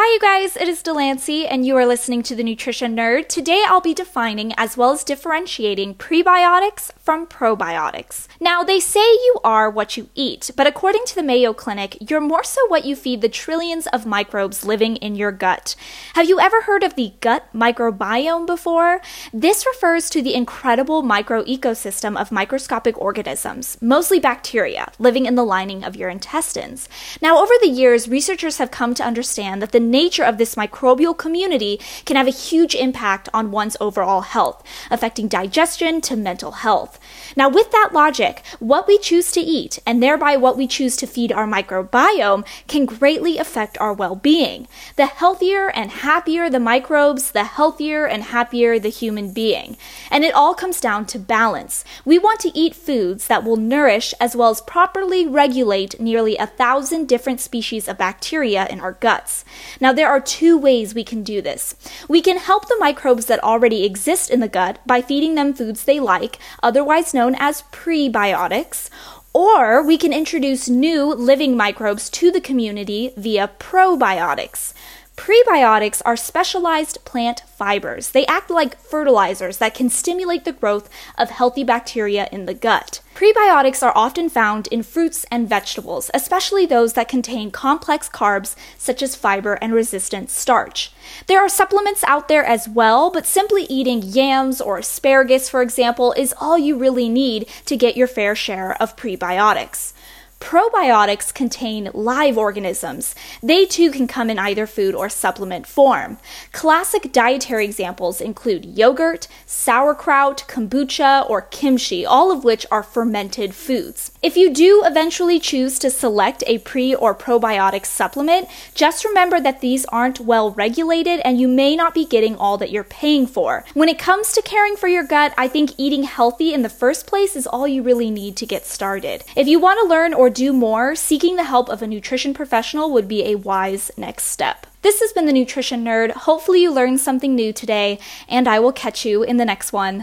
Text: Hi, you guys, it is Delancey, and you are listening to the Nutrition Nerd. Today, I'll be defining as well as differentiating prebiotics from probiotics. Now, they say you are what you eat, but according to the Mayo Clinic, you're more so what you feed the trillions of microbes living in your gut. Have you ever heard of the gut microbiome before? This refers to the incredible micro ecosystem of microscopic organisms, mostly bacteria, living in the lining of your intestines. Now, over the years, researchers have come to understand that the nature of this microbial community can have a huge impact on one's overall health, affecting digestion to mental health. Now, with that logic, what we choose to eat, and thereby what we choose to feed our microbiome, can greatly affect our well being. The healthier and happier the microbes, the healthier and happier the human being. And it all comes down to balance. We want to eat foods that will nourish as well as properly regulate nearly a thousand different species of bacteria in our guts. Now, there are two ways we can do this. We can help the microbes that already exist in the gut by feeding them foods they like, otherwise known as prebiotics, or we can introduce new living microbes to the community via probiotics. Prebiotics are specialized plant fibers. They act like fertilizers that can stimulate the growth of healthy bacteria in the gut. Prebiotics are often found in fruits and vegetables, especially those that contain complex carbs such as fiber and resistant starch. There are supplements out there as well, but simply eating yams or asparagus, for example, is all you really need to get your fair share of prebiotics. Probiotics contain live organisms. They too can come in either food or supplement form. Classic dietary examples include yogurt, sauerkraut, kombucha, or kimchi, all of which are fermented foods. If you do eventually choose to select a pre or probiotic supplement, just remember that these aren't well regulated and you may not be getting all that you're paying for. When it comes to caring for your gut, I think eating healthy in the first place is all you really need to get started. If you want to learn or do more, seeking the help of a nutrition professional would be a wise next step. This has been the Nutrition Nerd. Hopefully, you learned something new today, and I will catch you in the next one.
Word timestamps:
Hi, 0.00 0.14
you 0.14 0.20
guys, 0.20 0.56
it 0.56 0.68
is 0.68 0.80
Delancey, 0.80 1.44
and 1.44 1.66
you 1.66 1.76
are 1.76 1.84
listening 1.84 2.22
to 2.22 2.36
the 2.36 2.44
Nutrition 2.44 2.94
Nerd. 2.94 3.26
Today, 3.26 3.64
I'll 3.66 3.80
be 3.80 3.94
defining 3.94 4.52
as 4.56 4.76
well 4.76 4.92
as 4.92 5.02
differentiating 5.02 5.96
prebiotics 5.96 6.92
from 7.00 7.26
probiotics. 7.26 8.28
Now, 8.38 8.62
they 8.62 8.78
say 8.78 9.00
you 9.00 9.40
are 9.42 9.68
what 9.68 9.96
you 9.96 10.08
eat, 10.14 10.52
but 10.54 10.68
according 10.68 11.02
to 11.06 11.16
the 11.16 11.22
Mayo 11.24 11.52
Clinic, 11.52 11.98
you're 12.08 12.20
more 12.20 12.44
so 12.44 12.64
what 12.68 12.84
you 12.84 12.94
feed 12.94 13.22
the 13.22 13.28
trillions 13.28 13.88
of 13.88 14.06
microbes 14.06 14.64
living 14.64 14.94
in 14.98 15.16
your 15.16 15.32
gut. 15.32 15.74
Have 16.14 16.28
you 16.28 16.38
ever 16.38 16.62
heard 16.62 16.84
of 16.84 16.94
the 16.94 17.14
gut 17.20 17.48
microbiome 17.52 18.46
before? 18.46 19.00
This 19.32 19.66
refers 19.66 20.08
to 20.10 20.22
the 20.22 20.34
incredible 20.34 21.02
micro 21.02 21.42
ecosystem 21.42 22.16
of 22.16 22.30
microscopic 22.30 22.96
organisms, 22.98 23.76
mostly 23.80 24.20
bacteria, 24.20 24.92
living 25.00 25.26
in 25.26 25.34
the 25.34 25.42
lining 25.42 25.82
of 25.82 25.96
your 25.96 26.08
intestines. 26.08 26.88
Now, 27.20 27.42
over 27.42 27.54
the 27.60 27.66
years, 27.66 28.08
researchers 28.08 28.58
have 28.58 28.70
come 28.70 28.94
to 28.94 29.04
understand 29.04 29.60
that 29.60 29.72
the 29.72 29.87
nature 29.90 30.24
of 30.24 30.38
this 30.38 30.54
microbial 30.54 31.16
community 31.16 31.80
can 32.04 32.16
have 32.16 32.26
a 32.26 32.30
huge 32.30 32.74
impact 32.74 33.28
on 33.32 33.50
one's 33.50 33.76
overall 33.80 34.20
health, 34.22 34.62
affecting 34.90 35.28
digestion 35.28 36.00
to 36.02 36.16
mental 36.16 36.52
health. 36.52 36.98
Now, 37.36 37.48
with 37.48 37.70
that 37.72 37.90
logic, 37.92 38.42
what 38.58 38.86
we 38.86 38.98
choose 38.98 39.30
to 39.32 39.40
eat, 39.40 39.78
and 39.86 40.02
thereby 40.02 40.36
what 40.36 40.56
we 40.56 40.66
choose 40.66 40.96
to 40.96 41.06
feed 41.06 41.32
our 41.32 41.46
microbiome, 41.46 42.46
can 42.66 42.86
greatly 42.86 43.38
affect 43.38 43.78
our 43.78 43.92
well 43.92 44.14
being. 44.14 44.68
The 44.96 45.06
healthier 45.06 45.70
and 45.70 45.90
happier 45.90 46.50
the 46.50 46.60
microbes, 46.60 47.32
the 47.32 47.44
healthier 47.44 48.06
and 48.06 48.24
happier 48.24 48.78
the 48.78 48.88
human 48.88 49.32
being. 49.32 49.76
And 50.10 50.24
it 50.24 50.34
all 50.34 50.54
comes 50.54 50.80
down 50.80 51.06
to 51.06 51.18
balance. 51.18 51.84
We 52.04 52.18
want 52.18 52.40
to 52.40 52.56
eat 52.56 52.74
foods 52.74 53.26
that 53.26 53.44
will 53.44 53.56
nourish 53.56 54.14
as 54.20 54.36
well 54.36 54.50
as 54.50 54.60
properly 54.60 55.26
regulate 55.26 56.00
nearly 56.00 56.36
a 56.36 56.46
thousand 56.46 57.08
different 57.08 57.40
species 57.40 57.88
of 57.88 57.98
bacteria 57.98 58.66
in 58.68 58.80
our 58.80 58.92
guts. 58.92 59.44
Now, 59.80 59.92
there 59.92 60.08
are 60.08 60.20
two 60.20 60.58
ways 60.58 60.94
we 60.94 61.04
can 61.04 61.22
do 61.22 61.40
this. 61.40 61.74
We 62.08 62.20
can 62.20 62.38
help 62.38 62.68
the 62.68 62.76
microbes 62.78 63.26
that 63.26 63.42
already 63.42 63.84
exist 63.84 64.30
in 64.30 64.40
the 64.40 64.48
gut 64.48 64.80
by 64.86 65.02
feeding 65.02 65.34
them 65.34 65.54
foods 65.54 65.84
they 65.84 66.00
like, 66.00 66.38
otherwise 66.62 67.14
known 67.14 67.36
as 67.38 67.62
prebiotics, 67.72 68.90
or 69.32 69.82
we 69.82 69.96
can 69.96 70.12
introduce 70.12 70.68
new 70.68 71.06
living 71.06 71.56
microbes 71.56 72.10
to 72.10 72.30
the 72.30 72.40
community 72.40 73.12
via 73.16 73.50
probiotics. 73.58 74.74
Prebiotics 75.16 76.00
are 76.04 76.16
specialized 76.16 77.04
plant 77.04 77.40
fibers. 77.40 78.10
They 78.10 78.24
act 78.26 78.50
like 78.50 78.78
fertilizers 78.78 79.58
that 79.58 79.74
can 79.74 79.90
stimulate 79.90 80.44
the 80.44 80.52
growth 80.52 80.88
of 81.16 81.30
healthy 81.30 81.64
bacteria 81.64 82.28
in 82.30 82.46
the 82.46 82.54
gut. 82.54 83.00
Prebiotics 83.18 83.84
are 83.84 83.92
often 83.96 84.28
found 84.28 84.68
in 84.68 84.84
fruits 84.84 85.26
and 85.28 85.48
vegetables, 85.48 86.08
especially 86.14 86.66
those 86.66 86.92
that 86.92 87.08
contain 87.08 87.50
complex 87.50 88.08
carbs 88.08 88.54
such 88.76 89.02
as 89.02 89.16
fiber 89.16 89.54
and 89.54 89.74
resistant 89.74 90.30
starch. 90.30 90.92
There 91.26 91.40
are 91.40 91.48
supplements 91.48 92.04
out 92.04 92.28
there 92.28 92.44
as 92.44 92.68
well, 92.68 93.10
but 93.10 93.26
simply 93.26 93.64
eating 93.64 94.02
yams 94.04 94.60
or 94.60 94.78
asparagus, 94.78 95.48
for 95.48 95.62
example, 95.62 96.12
is 96.12 96.32
all 96.40 96.56
you 96.56 96.78
really 96.78 97.08
need 97.08 97.48
to 97.66 97.76
get 97.76 97.96
your 97.96 98.06
fair 98.06 98.36
share 98.36 98.80
of 98.80 98.94
prebiotics. 98.94 99.94
Probiotics 100.40 101.34
contain 101.34 101.90
live 101.92 102.38
organisms. 102.38 103.14
They 103.42 103.66
too 103.66 103.90
can 103.90 104.06
come 104.06 104.30
in 104.30 104.38
either 104.38 104.66
food 104.66 104.94
or 104.94 105.08
supplement 105.08 105.66
form. 105.66 106.18
Classic 106.52 107.12
dietary 107.12 107.64
examples 107.64 108.20
include 108.20 108.64
yogurt, 108.64 109.26
sauerkraut, 109.46 110.44
kombucha, 110.48 111.28
or 111.28 111.42
kimchi, 111.42 112.06
all 112.06 112.30
of 112.30 112.44
which 112.44 112.64
are 112.70 112.82
fermented 112.82 113.54
foods. 113.54 114.12
If 114.22 114.36
you 114.36 114.50
do 114.50 114.82
eventually 114.84 115.40
choose 115.40 115.78
to 115.80 115.90
select 115.90 116.44
a 116.46 116.58
pre 116.58 116.94
or 116.94 117.14
probiotic 117.14 117.84
supplement, 117.84 118.48
just 118.74 119.04
remember 119.04 119.40
that 119.40 119.60
these 119.60 119.84
aren't 119.86 120.20
well 120.20 120.52
regulated 120.52 121.20
and 121.24 121.40
you 121.40 121.48
may 121.48 121.74
not 121.74 121.94
be 121.94 122.06
getting 122.06 122.36
all 122.36 122.56
that 122.58 122.70
you're 122.70 122.84
paying 122.84 123.26
for. 123.26 123.64
When 123.74 123.88
it 123.88 123.98
comes 123.98 124.32
to 124.32 124.42
caring 124.42 124.76
for 124.76 124.88
your 124.88 125.04
gut, 125.04 125.34
I 125.36 125.48
think 125.48 125.72
eating 125.76 126.04
healthy 126.04 126.54
in 126.54 126.62
the 126.62 126.68
first 126.68 127.06
place 127.06 127.34
is 127.34 127.46
all 127.46 127.66
you 127.66 127.82
really 127.82 128.10
need 128.10 128.36
to 128.36 128.46
get 128.46 128.64
started. 128.64 129.24
If 129.36 129.48
you 129.48 129.58
want 129.58 129.80
to 129.82 129.88
learn 129.88 130.14
or 130.28 130.30
do 130.30 130.52
more, 130.52 130.94
seeking 130.94 131.36
the 131.36 131.44
help 131.44 131.70
of 131.70 131.80
a 131.80 131.86
nutrition 131.86 132.34
professional 132.34 132.92
would 132.92 133.08
be 133.08 133.24
a 133.24 133.36
wise 133.36 133.90
next 133.96 134.24
step. 134.24 134.66
This 134.82 135.00
has 135.00 135.10
been 135.10 135.24
the 135.24 135.32
Nutrition 135.32 135.82
Nerd. 135.82 136.10
Hopefully, 136.10 136.60
you 136.60 136.70
learned 136.70 137.00
something 137.00 137.34
new 137.34 137.50
today, 137.50 137.98
and 138.28 138.46
I 138.46 138.60
will 138.60 138.70
catch 138.70 139.06
you 139.06 139.22
in 139.22 139.38
the 139.38 139.46
next 139.46 139.72
one. 139.72 139.96